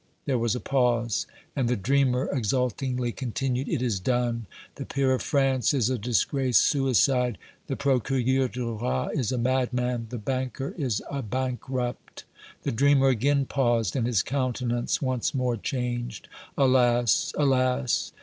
There 0.25 0.39
was 0.39 0.55
a 0.55 0.59
pause, 0.59 1.27
and 1.55 1.69
the 1.69 1.75
dreamer 1.75 2.25
exultingly 2.33 3.11
continued, 3.11 3.69
"It 3.69 3.83
is 3.83 3.99
done! 3.99 4.47
The 4.73 4.85
peer 4.87 5.13
of 5.13 5.21
France 5.21 5.75
is 5.75 5.91
a 5.91 5.97
disgraced 5.99 6.65
suicide! 6.65 7.37
The 7.67 7.75
Procureur 7.75 8.47
du 8.47 8.73
Roi 8.73 9.09
is 9.13 9.31
a 9.31 9.37
madman! 9.37 10.07
The 10.09 10.17
banker 10.17 10.73
is 10.75 11.03
a 11.11 11.21
bankrupt!" 11.21 12.23
The 12.63 12.71
dreamer 12.71 13.09
again 13.09 13.45
paused, 13.45 13.95
and 13.95 14.07
his 14.07 14.23
countenance 14.23 15.03
once 15.03 15.35
more 15.35 15.55
changed. 15.55 16.27
"Alas! 16.57 17.31
alas! 17.37 18.11